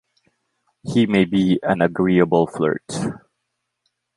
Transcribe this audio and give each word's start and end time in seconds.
He 0.81 1.05
may 1.05 1.25
be 1.25 1.59
an 1.61 1.79
agreeable 1.83 2.47
flirt. 2.47 2.91